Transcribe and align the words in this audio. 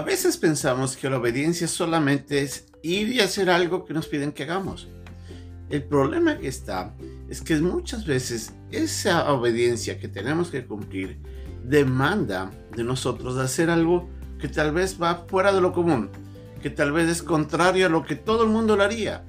A 0.00 0.02
veces 0.02 0.38
pensamos 0.38 0.96
que 0.96 1.10
la 1.10 1.18
obediencia 1.18 1.68
solamente 1.68 2.40
es 2.40 2.64
ir 2.82 3.10
y 3.10 3.20
hacer 3.20 3.50
algo 3.50 3.84
que 3.84 3.92
nos 3.92 4.06
piden 4.06 4.32
que 4.32 4.44
hagamos. 4.44 4.88
El 5.68 5.82
problema 5.82 6.38
que 6.38 6.48
está 6.48 6.94
es 7.28 7.42
que 7.42 7.54
muchas 7.56 8.06
veces 8.06 8.54
esa 8.70 9.30
obediencia 9.30 10.00
que 10.00 10.08
tenemos 10.08 10.48
que 10.48 10.64
cumplir 10.64 11.18
demanda 11.64 12.50
de 12.74 12.82
nosotros 12.82 13.36
hacer 13.36 13.68
algo 13.68 14.08
que 14.38 14.48
tal 14.48 14.72
vez 14.72 14.96
va 14.98 15.26
fuera 15.28 15.52
de 15.52 15.60
lo 15.60 15.74
común, 15.74 16.08
que 16.62 16.70
tal 16.70 16.92
vez 16.92 17.06
es 17.06 17.22
contrario 17.22 17.84
a 17.84 17.90
lo 17.90 18.02
que 18.02 18.16
todo 18.16 18.44
el 18.44 18.48
mundo 18.48 18.76
lo 18.76 18.84
haría 18.84 19.22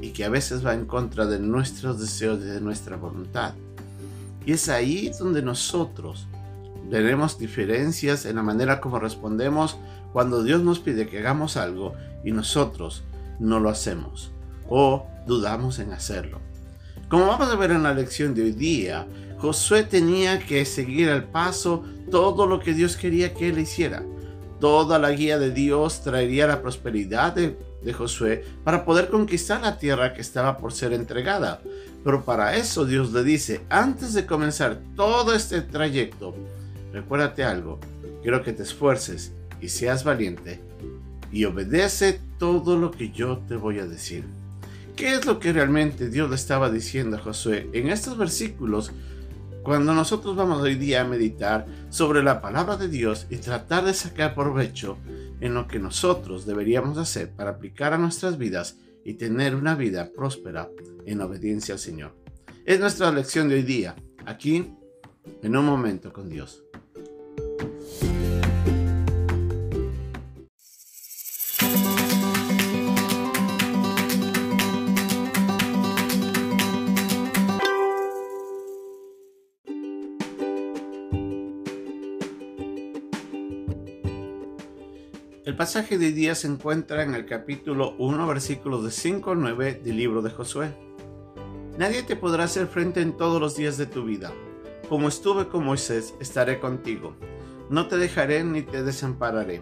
y 0.00 0.10
que 0.10 0.24
a 0.24 0.28
veces 0.28 0.64
va 0.64 0.74
en 0.74 0.86
contra 0.86 1.26
de 1.26 1.40
nuestros 1.40 1.98
deseos 1.98 2.40
de 2.40 2.60
nuestra 2.60 2.94
voluntad. 2.94 3.54
Y 4.46 4.52
es 4.52 4.68
ahí 4.68 5.10
donde 5.18 5.42
nosotros 5.42 6.28
veremos 6.88 7.38
diferencias 7.38 8.24
en 8.24 8.36
la 8.36 8.42
manera 8.42 8.80
como 8.80 8.98
respondemos 8.98 9.76
cuando 10.12 10.42
Dios 10.42 10.62
nos 10.62 10.78
pide 10.78 11.06
que 11.06 11.18
hagamos 11.18 11.56
algo 11.56 11.94
y 12.24 12.32
nosotros 12.32 13.04
no 13.38 13.60
lo 13.60 13.68
hacemos 13.68 14.32
o 14.68 15.06
dudamos 15.26 15.78
en 15.78 15.92
hacerlo. 15.92 16.40
Como 17.08 17.26
vamos 17.26 17.48
a 17.48 17.56
ver 17.56 17.70
en 17.70 17.82
la 17.82 17.94
lección 17.94 18.34
de 18.34 18.42
hoy 18.42 18.52
día, 18.52 19.06
Josué 19.38 19.84
tenía 19.84 20.38
que 20.40 20.64
seguir 20.64 21.08
al 21.08 21.24
paso 21.24 21.84
todo 22.10 22.46
lo 22.46 22.60
que 22.60 22.74
Dios 22.74 22.96
quería 22.96 23.32
que 23.32 23.48
él 23.48 23.58
hiciera. 23.58 24.02
Toda 24.60 24.98
la 24.98 25.12
guía 25.12 25.38
de 25.38 25.50
Dios 25.50 26.02
traería 26.02 26.46
la 26.46 26.60
prosperidad 26.60 27.34
de, 27.34 27.56
de, 27.82 27.92
Josué 27.92 28.44
para 28.64 28.84
poder 28.84 29.08
conquistar 29.08 29.60
la 29.60 29.78
tierra 29.78 30.12
que 30.12 30.20
estaba 30.20 30.58
por 30.58 30.72
ser 30.72 30.92
entregada. 30.92 31.62
Pero 32.04 32.24
para 32.24 32.56
eso 32.56 32.84
Dios 32.84 33.12
le 33.12 33.22
dice, 33.22 33.60
antes 33.70 34.14
de 34.14 34.26
comenzar 34.26 34.80
todo 34.96 35.32
este 35.32 35.62
trayecto, 35.62 36.34
recuérdate 36.92 37.44
algo, 37.44 37.78
quiero 38.22 38.42
que 38.42 38.52
te 38.52 38.62
esfuerces 38.62 39.32
y 39.60 39.68
seas 39.68 40.04
valiente 40.04 40.60
y 41.30 41.44
obedece 41.44 42.20
todo 42.38 42.76
lo 42.76 42.90
que 42.90 43.10
yo 43.10 43.38
te 43.48 43.56
voy 43.56 43.78
a 43.78 43.86
decir. 43.86 44.24
¿Qué 44.96 45.14
es 45.14 45.26
lo 45.26 45.38
que 45.38 45.52
realmente 45.52 46.08
Dios 46.08 46.28
le 46.28 46.36
estaba 46.36 46.70
diciendo 46.70 47.16
a 47.16 47.20
Josué 47.20 47.68
en 47.72 47.88
estos 47.88 48.18
versículos? 48.18 48.90
Cuando 49.62 49.92
nosotros 49.94 50.34
vamos 50.34 50.62
hoy 50.62 50.76
día 50.76 51.02
a 51.02 51.04
meditar 51.04 51.66
sobre 51.90 52.22
la 52.22 52.40
palabra 52.40 52.76
de 52.76 52.88
Dios 52.88 53.26
y 53.30 53.36
tratar 53.36 53.84
de 53.84 53.94
sacar 53.94 54.34
provecho 54.34 54.96
en 55.40 55.54
lo 55.54 55.68
que 55.68 55.78
nosotros 55.78 56.46
deberíamos 56.46 56.98
hacer 56.98 57.30
para 57.30 57.50
aplicar 57.50 57.92
a 57.92 57.98
nuestras 57.98 58.38
vidas 58.38 58.78
y 59.04 59.14
tener 59.14 59.54
una 59.54 59.74
vida 59.74 60.10
próspera 60.14 60.68
en 61.06 61.20
obediencia 61.20 61.74
al 61.74 61.80
Señor. 61.80 62.16
Es 62.64 62.80
nuestra 62.80 63.12
lección 63.12 63.48
de 63.48 63.56
hoy 63.56 63.62
día, 63.62 63.94
aquí 64.26 64.74
en 65.42 65.56
un 65.56 65.64
momento 65.64 66.12
con 66.12 66.28
Dios. 66.28 66.67
Pasaje 85.58 85.98
de 85.98 86.06
hoy 86.06 86.12
día 86.12 86.36
se 86.36 86.46
encuentra 86.46 87.02
en 87.02 87.16
el 87.16 87.26
capítulo 87.26 87.96
1, 87.98 88.28
versículos 88.28 88.84
de 88.84 88.92
5 88.92 89.32
al 89.32 89.40
9 89.40 89.80
del 89.82 89.96
libro 89.96 90.22
de 90.22 90.30
Josué. 90.30 90.72
Nadie 91.76 92.04
te 92.04 92.14
podrá 92.14 92.44
hacer 92.44 92.68
frente 92.68 93.00
en 93.00 93.16
todos 93.16 93.40
los 93.40 93.56
días 93.56 93.76
de 93.76 93.86
tu 93.86 94.04
vida. 94.04 94.32
Como 94.88 95.08
estuve 95.08 95.48
con 95.48 95.64
Moisés, 95.64 96.14
estaré 96.20 96.60
contigo. 96.60 97.16
No 97.70 97.88
te 97.88 97.96
dejaré 97.96 98.44
ni 98.44 98.62
te 98.62 98.84
desampararé. 98.84 99.60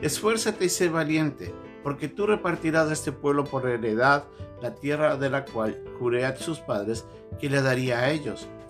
Esfuérzate 0.00 0.64
y 0.64 0.68
sé 0.70 0.88
valiente, 0.88 1.52
porque 1.82 2.08
tú 2.08 2.26
repartirás 2.26 2.88
a 2.88 2.94
este 2.94 3.12
pueblo 3.12 3.44
por 3.44 3.68
heredad 3.68 4.24
la 4.62 4.74
tierra 4.74 5.18
de 5.18 5.28
la 5.28 5.44
cual 5.44 5.78
juré 5.98 6.24
a 6.24 6.34
sus 6.36 6.60
padres 6.60 7.04
que 7.38 7.50
le 7.50 7.60
daría 7.60 7.98
a 7.98 8.10
ellos 8.12 8.48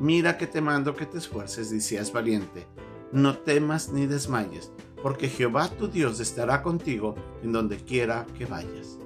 Mira 0.00 0.36
que 0.36 0.46
te 0.46 0.60
mando 0.60 0.96
que 0.96 1.06
te 1.06 1.18
esfuerces 1.18 1.72
y 1.72 1.80
seas 1.80 2.12
valiente. 2.12 2.66
No 3.12 3.38
temas 3.38 3.90
ni 3.90 4.06
desmayes, 4.06 4.72
porque 5.02 5.28
Jehová 5.28 5.68
tu 5.68 5.86
Dios 5.86 6.18
estará 6.18 6.62
contigo 6.62 7.14
en 7.42 7.52
donde 7.52 7.76
quiera 7.76 8.26
que 8.36 8.44
vayas. 8.44 8.98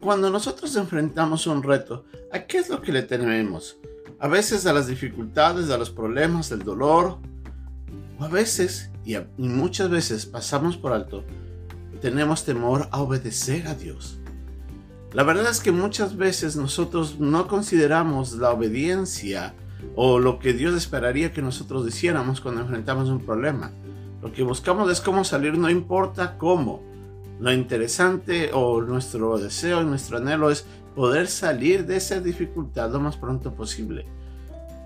Cuando 0.00 0.30
nosotros 0.30 0.76
enfrentamos 0.76 1.46
un 1.48 1.62
reto, 1.62 2.04
¿a 2.32 2.46
qué 2.46 2.58
es 2.58 2.70
lo 2.70 2.80
que 2.80 2.92
le 2.92 3.02
tememos? 3.02 3.76
A 4.18 4.28
veces 4.28 4.64
a 4.64 4.72
las 4.72 4.86
dificultades, 4.86 5.68
a 5.68 5.76
los 5.76 5.90
problemas, 5.90 6.52
el 6.52 6.62
dolor, 6.62 7.18
a 8.24 8.28
veces 8.28 8.90
y, 9.04 9.16
muchas 9.38 9.90
veces 9.90 10.26
pasamos 10.26 10.76
por 10.76 10.92
alto, 10.92 11.24
tenemos 12.00 12.44
temor 12.44 12.88
a 12.90 13.00
obedecer 13.00 13.68
a 13.68 13.74
Dios. 13.74 14.18
La 15.12 15.22
verdad 15.22 15.50
es 15.50 15.60
que 15.60 15.72
muchas 15.72 16.16
veces 16.16 16.56
nosotros 16.56 17.18
no 17.20 17.48
consideramos 17.48 18.32
la 18.32 18.50
obediencia 18.50 19.54
o 19.94 20.18
lo 20.18 20.38
que 20.38 20.52
Dios 20.52 20.74
esperaría 20.74 21.32
que 21.32 21.40
nosotros 21.40 21.86
hiciéramos 21.86 22.40
cuando 22.40 22.62
enfrentamos 22.62 23.08
un 23.08 23.20
problema. 23.20 23.70
Lo 24.22 24.32
que 24.32 24.42
buscamos 24.42 24.90
es 24.90 25.00
cómo 25.00 25.24
salir, 25.24 25.56
no 25.56 25.70
importa 25.70 26.36
cómo. 26.36 26.82
Lo 27.38 27.52
interesante 27.52 28.50
o 28.52 28.80
nuestro 28.82 29.38
deseo 29.38 29.82
y 29.82 29.84
nuestro 29.86 30.18
anhelo 30.18 30.50
es 30.50 30.66
poder 30.94 31.28
salir 31.28 31.86
de 31.86 31.96
esa 31.96 32.20
dificultad 32.20 32.90
lo 32.90 33.00
más 33.00 33.16
pronto 33.16 33.54
posible. 33.54 34.06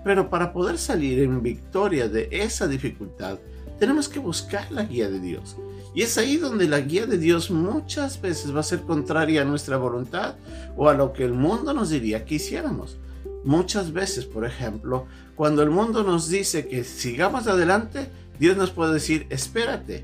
Pero 0.03 0.29
para 0.29 0.53
poder 0.53 0.77
salir 0.77 1.19
en 1.19 1.43
victoria 1.43 2.07
de 2.07 2.27
esa 2.31 2.67
dificultad, 2.67 3.37
tenemos 3.79 4.07
que 4.07 4.19
buscar 4.19 4.71
la 4.71 4.83
guía 4.83 5.09
de 5.09 5.19
Dios. 5.19 5.57
Y 5.93 6.03
es 6.03 6.17
ahí 6.17 6.37
donde 6.37 6.67
la 6.67 6.79
guía 6.79 7.05
de 7.05 7.17
Dios 7.17 7.51
muchas 7.51 8.21
veces 8.21 8.55
va 8.55 8.61
a 8.61 8.63
ser 8.63 8.81
contraria 8.81 9.41
a 9.41 9.45
nuestra 9.45 9.77
voluntad 9.77 10.35
o 10.77 10.87
a 10.87 10.93
lo 10.93 11.11
que 11.11 11.25
el 11.25 11.33
mundo 11.33 11.73
nos 11.73 11.89
diría 11.89 12.23
que 12.23 12.35
hiciéramos. 12.35 12.97
Muchas 13.43 13.91
veces, 13.91 14.25
por 14.25 14.45
ejemplo, 14.45 15.07
cuando 15.35 15.63
el 15.63 15.71
mundo 15.71 16.03
nos 16.03 16.29
dice 16.29 16.67
que 16.67 16.83
sigamos 16.83 17.47
adelante, 17.47 18.09
Dios 18.39 18.55
nos 18.55 18.71
puede 18.71 18.93
decir, 18.93 19.27
espérate. 19.29 20.03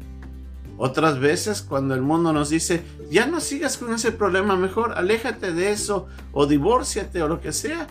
Otras 0.79 1.19
veces, 1.19 1.61
cuando 1.61 1.95
el 1.95 2.01
mundo 2.01 2.33
nos 2.33 2.49
dice, 2.49 2.83
ya 3.09 3.25
no 3.25 3.39
sigas 3.39 3.77
con 3.77 3.93
ese 3.93 4.11
problema, 4.11 4.55
mejor 4.55 4.93
aléjate 4.93 5.53
de 5.53 5.71
eso 5.71 6.07
o 6.33 6.45
divórciate 6.45 7.21
o 7.23 7.27
lo 7.27 7.39
que 7.41 7.51
sea, 7.51 7.87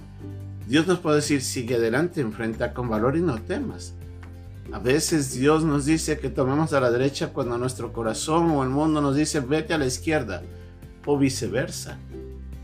Dios 0.67 0.87
nos 0.87 0.99
puede 0.99 1.17
decir, 1.17 1.43
sigue 1.43 1.77
adelante, 1.77 2.21
enfrenta 2.21 2.75
con 2.75 2.89
valor 2.89 3.17
y 3.17 3.21
no 3.21 3.41
temas. 3.41 3.95
A 4.73 4.81
veces 4.81 5.33
Dios 5.33 5.63
nos 5.63 5.87
dice 5.87 6.19
que 6.19 6.29
tomemos 6.29 6.73
a 6.73 6.81
la 6.81 6.91
derecha 6.91 7.33
cuando 7.33 7.57
nuestro 7.57 7.93
corazón 7.93 8.51
o 8.51 8.65
el 8.65 8.71
mundo 8.71 9.01
nos 9.01 9.15
dice 9.15 9.39
vete 9.41 9.75
a 9.75 9.79
la 9.79 9.87
izquierda 9.87 10.43
o 11.07 11.17
viceversa. 11.17 11.99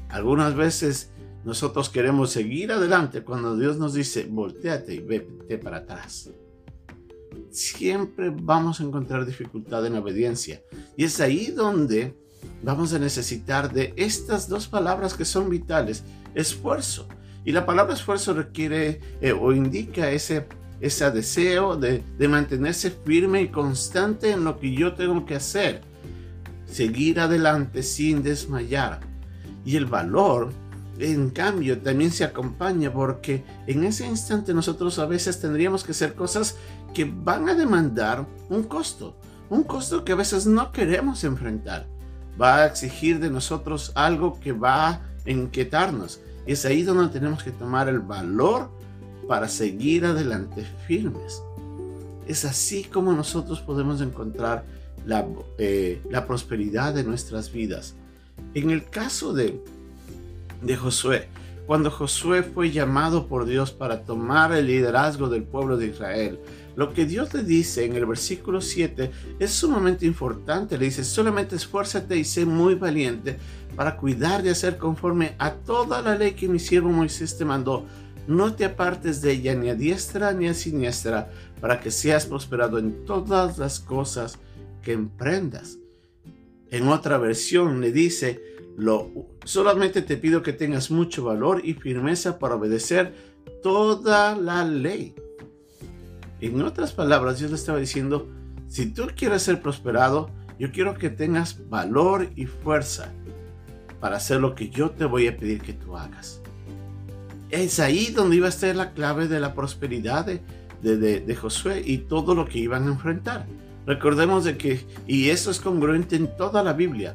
Algunas 0.09 0.57
veces 0.57 1.11
nosotros 1.45 1.89
queremos 1.89 2.31
seguir 2.31 2.73
adelante 2.73 3.23
cuando 3.23 3.57
Dios 3.57 3.79
nos 3.79 3.95
dice 3.95 4.27
volteate 4.29 4.95
y 4.95 4.99
vete 4.99 5.59
para 5.59 5.79
atrás. 5.79 6.31
Siempre 7.51 8.31
vamos 8.35 8.81
a 8.81 8.85
encontrar 8.85 9.25
dificultad 9.25 9.87
en 9.87 9.97
obediencia 9.97 10.61
y 10.97 11.05
es 11.05 11.21
ahí 11.21 11.53
donde 11.53 12.17
vamos 12.65 12.93
a 12.95 12.99
necesitar 12.99 13.73
de 13.73 13.95
estas 13.97 14.49
dos 14.49 14.67
palabras 14.67 15.15
que 15.15 15.25
son 15.25 15.49
vitales, 15.49 16.03
esfuerzo. 16.35 17.07
Y 17.45 17.53
la 17.53 17.67
palabra 17.67 17.95
esfuerzo 17.95 18.35
requiere 18.35 19.01
eh, 19.21 19.33
o 19.33 19.53
indica 19.53 20.11
ese 20.11 20.47
ese 20.83 21.09
deseo 21.13 21.77
de, 21.77 22.03
mantenerse 22.29 22.91
firme 22.91 23.41
y 23.41 23.49
constante 23.49 24.33
en 24.33 24.43
lo 24.43 24.59
que 24.59 24.75
yo 24.75 24.95
tengo 24.95 25.25
que 25.25 25.37
hacer. 25.37 25.81
Seguir 26.67 27.21
adelante 27.21 27.85
sin 27.85 28.23
desmayar. 28.25 28.99
Y 29.65 29.77
el 29.77 29.87
valor, 29.87 30.53
en 30.99 31.31
cambio, 31.31 31.79
también 31.81 32.11
se 32.11 32.25
acompaña 32.25 32.93
porque 32.93 33.45
en 33.69 33.85
ese 33.85 34.07
instante 34.07 34.53
nosotros 34.53 34.99
a 34.99 35.07
veces 35.07 35.41
tendríamos 35.41 35.85
que 35.85 35.93
hacer 35.93 36.15
cosas 36.15 36.57
que 36.93 37.05
van 37.05 37.49
a 37.49 37.55
demandar 37.55 38.27
un 38.49 38.65
costo. 38.65 39.17
Un 39.51 39.63
costo 39.63 40.05
que 40.05 40.13
a 40.13 40.17
veces 40.17 40.47
no 40.47 40.73
queremos 40.73 41.23
enfrentar. 41.23 41.87
Va 42.41 42.57
a 42.57 42.67
exigir 42.67 43.21
de 43.21 43.31
nosotros 43.31 43.93
algo 43.95 44.41
que 44.41 44.51
va 44.51 44.89
a 44.89 45.01
inquietarnos. 45.27 46.19
Es 46.47 46.65
ahí 46.65 46.83
donde 46.83 47.13
tenemos 47.13 47.43
que 47.43 47.51
tomar 47.51 47.89
el 47.89 48.01
valor 48.01 48.71
para 49.29 49.49
seguir 49.49 50.05
adelante 50.05 50.67
firmes. 50.87 51.43
Es 52.27 52.45
así 52.45 52.85
como 52.85 53.13
nosotros 53.13 53.61
podemos 53.61 54.01
encontrar 54.01 54.65
la, 55.07 55.27
eh, 55.59 56.01
la 56.11 56.27
prosperidad 56.27 56.95
de 56.95 57.05
nuestras 57.05 57.53
vidas. 57.53 57.95
En 58.55 58.71
el 58.71 58.89
caso 58.89 59.33
de, 59.33 59.63
de 60.63 60.77
Josué, 60.77 61.29
cuando 61.67 61.91
Josué 61.91 62.43
fue 62.43 62.71
llamado 62.71 63.29
por 63.29 63.47
Dios 63.47 63.71
para 63.71 64.03
tomar 64.03 64.53
el 64.53 64.67
liderazgo 64.67 65.29
del 65.29 65.45
pueblo 65.45 65.77
de 65.77 65.87
Israel, 65.87 66.41
lo 66.75 66.95
que 66.95 67.05
Dios 67.05 67.35
le 67.35 67.43
dice 67.43 67.85
en 67.85 67.97
el 67.97 68.07
versículo 68.07 68.61
7 68.61 69.11
es 69.39 69.51
sumamente 69.51 70.07
importante. 70.07 70.79
Le 70.79 70.87
dice, 70.87 71.05
solamente 71.05 71.57
esfuérzate 71.57 72.17
y 72.17 72.25
sé 72.25 72.47
muy 72.47 72.75
valiente 72.75 73.37
para 73.77 73.97
cuidar 73.97 74.43
de 74.43 74.51
hacer 74.51 74.79
conforme 74.79 75.35
a 75.39 75.53
toda 75.53 76.01
la 76.03 76.15
ley 76.15 76.33
que 76.33 76.49
mi 76.49 76.59
siervo 76.59 76.91
Moisés 76.91 77.37
te 77.37 77.45
mandó. 77.45 77.87
No 78.27 78.55
te 78.55 78.65
apartes 78.65 79.21
de 79.21 79.33
ella 79.33 79.55
ni 79.55 79.69
a 79.69 79.75
diestra 79.75 80.33
ni 80.33 80.47
a 80.47 80.55
siniestra, 80.55 81.31
para 81.61 81.81
que 81.81 81.91
seas 81.91 82.27
prosperado 82.27 82.79
en 82.79 83.05
todas 83.05 83.59
las 83.59 83.81
cosas 83.81 84.39
que 84.83 84.93
emprendas. 84.93 85.79
En 86.71 86.89
otra 86.89 87.19
versión 87.19 87.81
le 87.81 87.93
dice, 87.93 88.41
lo, 88.77 89.11
solamente 89.45 90.03
te 90.03 90.17
pido 90.17 90.43
que 90.43 90.53
tengas 90.53 90.91
mucho 90.91 91.25
valor 91.25 91.61
y 91.65 91.75
firmeza 91.75 92.39
para 92.39 92.55
obedecer 92.55 93.15
toda 93.63 94.37
la 94.37 94.65
ley. 94.65 95.15
En 96.43 96.61
otras 96.61 96.93
palabras, 96.93 97.39
Dios 97.39 97.53
le 97.53 97.57
estaba 97.57 97.79
diciendo, 97.79 98.27
si 98.67 98.87
tú 98.87 99.07
quieres 99.15 99.43
ser 99.43 99.63
prosperado, 99.63 100.29
yo 100.59 100.73
quiero 100.73 100.95
que 100.95 101.09
tengas 101.09 101.69
valor 101.71 102.31
y 102.35 102.47
fuerza 102.47 103.13
para 104.01 104.17
hacer 104.17 104.41
lo 104.41 104.57
que 104.57 104.69
yo 104.69 104.91
te 104.91 105.05
voy 105.05 105.29
a 105.29 105.37
pedir 105.37 105.61
que 105.61 105.73
tú 105.73 105.97
hagas. 105.97 106.41
Es 107.51 107.79
ahí 107.79 108.11
donde 108.11 108.35
iba 108.35 108.47
a 108.47 108.49
estar 108.49 108.75
la 108.75 108.91
clave 108.91 109.29
de 109.29 109.39
la 109.39 109.55
prosperidad 109.55 110.27
de, 110.27 110.41
de, 110.97 111.37
Josué 111.37 111.81
y 111.87 111.99
todo 111.99 112.35
lo 112.35 112.45
que 112.45 112.59
iban 112.59 112.89
a 112.89 112.93
enfrentar. 112.93 113.47
Recordemos 113.87 114.43
de 114.43 114.57
que, 114.57 114.85
y 115.07 115.31
eso 115.31 115.53
es 115.53 115.61
congruente 115.61 116.17
en 116.17 116.37
toda 116.37 116.65
la 116.65 116.73
Biblia, 116.73 117.15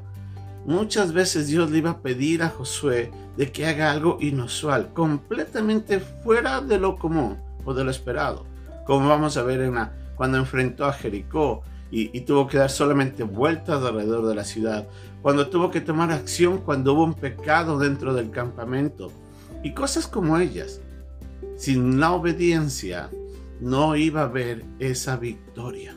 muchas 0.66 1.12
veces 1.12 1.48
Dios 1.48 1.70
le 1.70 1.80
iba 1.80 1.90
a 1.90 2.02
pedir 2.02 2.44
a 2.44 2.50
Josué 2.50 3.12
de 3.36 3.52
que 3.52 3.66
haga 3.66 3.92
algo 3.92 4.20
inusual, 4.22 4.94
completamente 4.94 6.00
fuera 6.00 6.62
de 6.62 6.80
lo 6.80 6.96
común 6.96 7.38
o 7.66 7.74
de 7.74 7.84
lo 7.84 7.92
esperado. 7.92 8.46
Como 8.88 9.10
vamos 9.10 9.36
a 9.36 9.44
ver 9.44 9.62
en 9.62 9.76
la, 9.76 9.94
cuando 10.16 10.38
enfrentó 10.38 10.86
a 10.86 10.94
Jericó 10.94 11.62
y, 11.92 12.22
tuvo 12.22 12.48
que 12.48 12.58
dar 12.58 12.70
solamente 12.70 13.24
vueltas 13.24 13.84
alrededor 13.84 14.26
de 14.26 14.36
la 14.36 14.44
ciudad, 14.44 14.88
cuando 15.22 15.48
tuvo 15.50 15.72
que 15.72 15.82
tomar 15.82 16.12
acción 16.12 16.58
cuando 16.60 16.94
hubo 16.94 17.04
un 17.04 17.14
pecado 17.14 17.78
dentro 17.78 18.14
del 18.14 18.32
campamento 18.32 19.12
y 19.64 19.74
cosas 19.74 20.08
como 20.08 20.38
ellas. 20.38 20.82
Sin 21.58 22.00
la 22.00 22.14
obediencia 22.14 23.10
no 23.60 23.96
iba 23.96 24.22
a 24.22 24.26
haber 24.26 24.64
esa 24.80 25.18
victoria. 25.18 25.96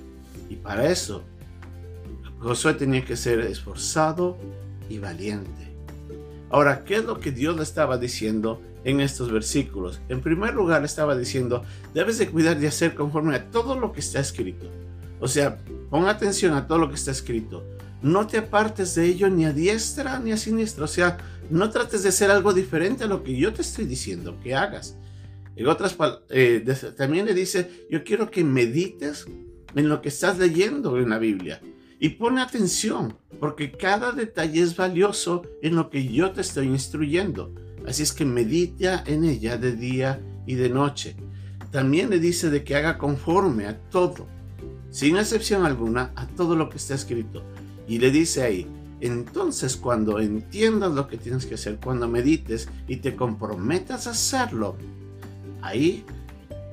Y 0.48 0.56
para 0.56 0.90
eso 0.90 1.22
Josué 2.40 2.74
tenía 2.74 3.04
que 3.04 3.16
ser 3.16 3.40
esforzado 3.40 4.36
y 4.88 4.98
valiente. 4.98 5.69
Ahora, 6.50 6.84
¿qué 6.84 6.96
es 6.96 7.04
lo 7.04 7.20
que 7.20 7.30
Dios 7.30 7.56
le 7.56 7.62
estaba 7.62 7.96
diciendo 7.96 8.60
en 8.82 9.00
estos 9.00 9.30
versículos? 9.30 10.00
En 10.08 10.20
primer 10.20 10.52
lugar, 10.52 10.84
estaba 10.84 11.16
diciendo, 11.16 11.62
debes 11.94 12.18
de 12.18 12.28
cuidar 12.28 12.58
de 12.58 12.66
hacer 12.66 12.94
conforme 12.94 13.36
a 13.36 13.50
todo 13.50 13.78
lo 13.78 13.92
que 13.92 14.00
está 14.00 14.18
escrito. 14.18 14.66
O 15.20 15.28
sea, 15.28 15.58
pon 15.90 16.08
atención 16.08 16.54
a 16.54 16.66
todo 16.66 16.78
lo 16.78 16.88
que 16.88 16.96
está 16.96 17.12
escrito. 17.12 17.64
No 18.02 18.26
te 18.26 18.38
apartes 18.38 18.94
de 18.96 19.06
ello 19.06 19.28
ni 19.28 19.44
a 19.44 19.52
diestra 19.52 20.18
ni 20.18 20.32
a 20.32 20.36
siniestra. 20.36 20.84
O 20.84 20.88
sea, 20.88 21.18
no 21.50 21.70
trates 21.70 22.02
de 22.02 22.08
hacer 22.08 22.30
algo 22.30 22.52
diferente 22.52 23.04
a 23.04 23.06
lo 23.06 23.22
que 23.22 23.36
yo 23.36 23.52
te 23.52 23.62
estoy 23.62 23.84
diciendo 23.84 24.38
que 24.42 24.54
hagas. 24.54 24.96
En 25.54 25.68
otras 25.68 25.96
eh, 26.30 26.64
también 26.96 27.26
le 27.26 27.34
dice, 27.34 27.86
yo 27.90 28.02
quiero 28.02 28.30
que 28.30 28.42
medites 28.42 29.26
en 29.74 29.88
lo 29.88 30.00
que 30.00 30.08
estás 30.08 30.38
leyendo 30.38 30.96
en 30.98 31.10
la 31.10 31.18
Biblia. 31.18 31.60
Y 32.02 32.08
pone 32.08 32.40
atención, 32.40 33.18
porque 33.38 33.72
cada 33.72 34.12
detalle 34.12 34.62
es 34.62 34.74
valioso 34.74 35.42
en 35.60 35.76
lo 35.76 35.90
que 35.90 36.08
yo 36.08 36.32
te 36.32 36.40
estoy 36.40 36.66
instruyendo. 36.66 37.54
Así 37.86 38.02
es 38.02 38.12
que 38.12 38.24
medita 38.24 39.04
en 39.06 39.24
ella 39.24 39.58
de 39.58 39.76
día 39.76 40.18
y 40.46 40.54
de 40.54 40.70
noche. 40.70 41.14
También 41.70 42.08
le 42.08 42.18
dice 42.18 42.48
de 42.48 42.64
que 42.64 42.74
haga 42.74 42.96
conforme 42.96 43.66
a 43.66 43.78
todo, 43.90 44.26
sin 44.90 45.18
excepción 45.18 45.66
alguna, 45.66 46.12
a 46.16 46.26
todo 46.26 46.56
lo 46.56 46.70
que 46.70 46.78
está 46.78 46.94
escrito. 46.94 47.42
Y 47.86 47.98
le 47.98 48.10
dice 48.10 48.44
ahí, 48.44 48.66
entonces 49.00 49.76
cuando 49.76 50.20
entiendas 50.20 50.92
lo 50.92 51.06
que 51.06 51.18
tienes 51.18 51.44
que 51.44 51.56
hacer, 51.56 51.78
cuando 51.84 52.08
medites 52.08 52.66
y 52.88 52.96
te 52.96 53.14
comprometas 53.14 54.06
a 54.06 54.12
hacerlo, 54.12 54.74
ahí 55.60 56.04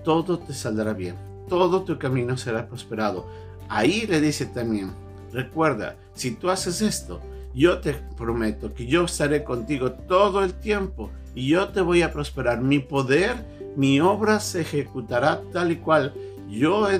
todo 0.05 0.39
te 0.39 0.53
saldrá 0.53 0.93
bien, 0.93 1.15
todo 1.49 1.83
tu 1.83 1.99
camino 1.99 2.37
será 2.37 2.67
prosperado. 2.67 3.27
Ahí 3.69 4.07
le 4.07 4.21
dice 4.21 4.45
también, 4.45 4.91
Recuerda, 5.37 5.95
si 6.15 6.31
tú 6.31 6.49
haces 6.49 6.81
esto, 6.81 7.21
yo 7.53 7.79
te 7.79 7.93
prometo 7.93 8.73
que 8.73 8.87
yo 8.87 9.05
estaré 9.05 9.43
contigo 9.43 9.91
todo 9.91 10.43
el 10.43 10.55
tiempo 10.55 11.11
y 11.35 11.49
yo 11.49 11.69
te 11.69 11.79
voy 11.81 12.01
a 12.01 12.11
prosperar. 12.11 12.59
Mi 12.59 12.79
poder, 12.79 13.45
mi 13.75 13.99
obra 13.99 14.39
se 14.39 14.61
ejecutará 14.61 15.43
tal 15.53 15.71
y 15.71 15.75
cual 15.75 16.15
yo 16.49 16.89
he, 16.89 16.97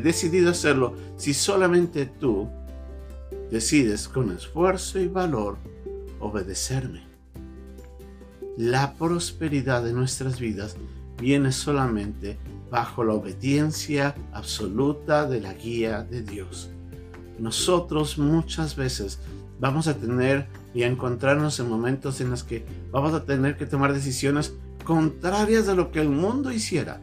decidido 0.00 0.52
hacerlo 0.52 0.94
si 1.16 1.34
solamente 1.34 2.06
tú 2.06 2.48
decides 3.50 4.06
con 4.06 4.30
esfuerzo 4.30 5.00
y 5.00 5.08
valor 5.08 5.56
obedecerme. 6.20 7.02
La 8.56 8.94
prosperidad 8.94 9.82
de 9.82 9.92
nuestras 9.92 10.38
vidas 10.38 10.76
viene 11.20 11.50
solamente 11.50 12.38
bajo 12.70 13.02
la 13.02 13.14
obediencia 13.14 14.14
absoluta 14.32 15.26
de 15.26 15.40
la 15.40 15.54
guía 15.54 16.04
de 16.04 16.22
Dios 16.22 16.70
nosotros 17.38 18.18
muchas 18.18 18.76
veces 18.76 19.18
vamos 19.60 19.86
a 19.88 19.96
tener 19.96 20.48
y 20.74 20.82
a 20.82 20.86
encontrarnos 20.86 21.60
en 21.60 21.68
momentos 21.68 22.20
en 22.20 22.30
los 22.30 22.42
que 22.42 22.64
vamos 22.90 23.14
a 23.14 23.24
tener 23.24 23.56
que 23.56 23.66
tomar 23.66 23.92
decisiones 23.92 24.54
contrarias 24.84 25.68
a 25.68 25.74
lo 25.74 25.90
que 25.90 26.00
el 26.00 26.08
mundo 26.08 26.50
hiciera. 26.50 27.00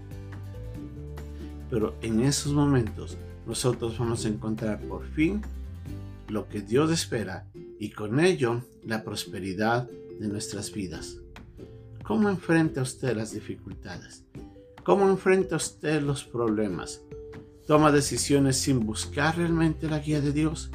Pero 1.70 1.96
en 2.02 2.22
esos 2.22 2.54
momentos 2.54 3.18
nosotros 3.46 3.98
vamos 3.98 4.26
a 4.26 4.30
encontrar 4.30 4.80
por 4.82 5.06
fin 5.06 5.42
lo 6.28 6.48
que 6.48 6.62
Dios 6.62 6.92
espera 6.92 7.48
y 7.80 7.92
con 7.92 8.20
ello 8.20 8.64
la 8.84 9.04
prosperidad 9.04 9.90
de 10.20 10.28
nuestras 10.28 10.72
vidas. 10.72 11.18
¿Cómo 12.04 12.30
enfrenta 12.30 12.82
usted 12.82 13.16
las 13.16 13.32
dificultades? 13.32 14.26
¿Cómo 14.84 15.08
enfrenta 15.10 15.56
usted 15.56 16.02
los 16.02 16.24
problemas? 16.24 17.02
Toma 17.70 17.92
decisiones 17.92 18.58
sin 18.58 18.84
buscar 18.84 19.38
realmente 19.38 19.88
la 19.88 20.00
guía 20.00 20.22
de 20.22 20.32
Dios. 20.32 20.72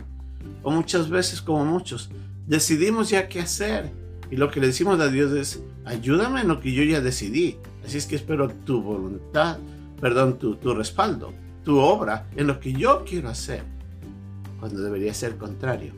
O 0.63 0.71
muchas 0.71 1.11
veces, 1.11 1.43
como 1.43 1.65
muchos, 1.65 2.09
decidimos 2.47 3.11
ya 3.11 3.29
qué 3.29 3.41
hacer. 3.41 3.91
Y 4.31 4.37
lo 4.37 4.49
que 4.49 4.61
le 4.61 4.69
decimos 4.69 5.01
a 5.01 5.09
Dios 5.09 5.33
es, 5.33 5.61
ayúdame 5.85 6.43
en 6.43 6.47
lo 6.47 6.61
que 6.61 6.73
yo 6.73 6.85
ya 6.85 7.01
decidí. 7.01 7.59
Así 7.85 7.99
es 7.99 8.07
que 8.07 8.15
espero 8.15 8.49
tu 8.49 8.81
voluntad, 8.81 9.59
perdón, 10.01 10.39
tu, 10.39 10.55
tu 10.55 10.73
respaldo, 10.73 11.33
tu 11.65 11.81
obra 11.81 12.29
en 12.37 12.47
lo 12.47 12.61
que 12.61 12.73
yo 12.73 13.05
quiero 13.05 13.29
hacer. 13.29 13.65
Cuando 14.61 14.81
debería 14.81 15.13
ser 15.15 15.37
contrario. 15.37 15.93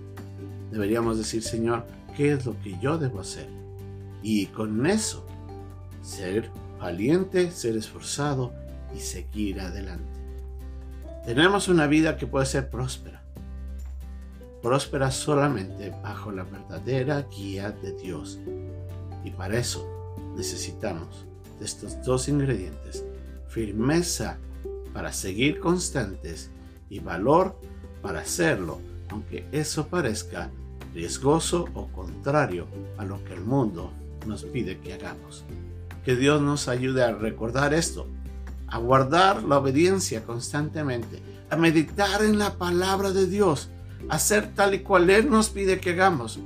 Deberíamos 0.70 1.18
decir, 1.18 1.42
Señor, 1.42 1.84
¿qué 2.16 2.32
es 2.32 2.46
lo 2.46 2.58
que 2.62 2.74
yo 2.80 2.96
debo 2.96 3.20
hacer? 3.20 3.48
Y 4.22 4.46
con 4.46 4.86
eso, 4.86 5.26
ser 6.00 6.50
valiente, 6.80 7.50
ser 7.50 7.76
esforzado 7.76 8.54
y 8.96 9.00
seguir 9.00 9.60
adelante. 9.60 10.25
Tenemos 11.26 11.66
una 11.66 11.88
vida 11.88 12.16
que 12.16 12.28
puede 12.28 12.46
ser 12.46 12.70
próspera. 12.70 13.20
Próspera 14.62 15.10
solamente 15.10 15.92
bajo 16.00 16.30
la 16.30 16.44
verdadera 16.44 17.22
guía 17.22 17.72
de 17.72 17.90
Dios. 17.96 18.38
Y 19.24 19.32
para 19.32 19.58
eso 19.58 19.84
necesitamos 20.36 21.26
de 21.58 21.64
estos 21.64 22.00
dos 22.04 22.28
ingredientes. 22.28 23.04
Firmeza 23.48 24.38
para 24.94 25.12
seguir 25.12 25.58
constantes 25.58 26.52
y 26.88 27.00
valor 27.00 27.58
para 28.02 28.20
hacerlo, 28.20 28.78
aunque 29.08 29.48
eso 29.50 29.88
parezca 29.88 30.52
riesgoso 30.94 31.64
o 31.74 31.88
contrario 31.88 32.68
a 32.98 33.04
lo 33.04 33.22
que 33.24 33.34
el 33.34 33.40
mundo 33.40 33.90
nos 34.28 34.44
pide 34.44 34.78
que 34.78 34.94
hagamos. 34.94 35.44
Que 36.04 36.14
Dios 36.14 36.40
nos 36.40 36.68
ayude 36.68 37.02
a 37.02 37.12
recordar 37.12 37.74
esto 37.74 38.06
a 38.68 38.78
guardar 38.78 39.42
la 39.44 39.58
obediencia 39.58 40.24
constantemente, 40.24 41.20
a 41.50 41.56
meditar 41.56 42.22
en 42.22 42.38
la 42.38 42.54
palabra 42.54 43.12
de 43.12 43.26
Dios, 43.26 43.68
a 44.08 44.16
hacer 44.16 44.54
tal 44.54 44.74
y 44.74 44.80
cual 44.80 45.10
Él 45.10 45.30
nos 45.30 45.50
pide 45.50 45.80
que 45.80 45.90
hagamos. 45.90 46.38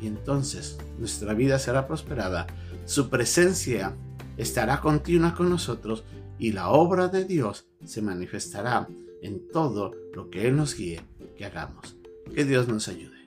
Y 0.00 0.06
entonces 0.06 0.78
nuestra 0.98 1.34
vida 1.34 1.58
será 1.58 1.86
prosperada, 1.86 2.46
su 2.84 3.08
presencia 3.08 3.94
estará 4.36 4.80
continua 4.80 5.34
con 5.34 5.48
nosotros 5.48 6.04
y 6.38 6.52
la 6.52 6.70
obra 6.70 7.08
de 7.08 7.24
Dios 7.24 7.66
se 7.84 8.02
manifestará 8.02 8.88
en 9.22 9.48
todo 9.52 9.92
lo 10.14 10.30
que 10.30 10.48
Él 10.48 10.56
nos 10.56 10.76
guíe 10.76 11.00
que 11.36 11.44
hagamos. 11.44 11.96
Que 12.34 12.44
Dios 12.44 12.68
nos 12.68 12.88
ayude. 12.88 13.21